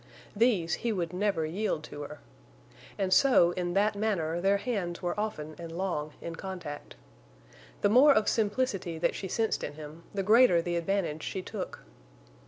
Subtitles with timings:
[0.35, 2.21] These he would never yield to her.
[2.97, 6.95] And so in that manner their hands were often and long in contact.
[7.81, 11.81] The more of simplicity that she sensed in him the greater the advantage she took.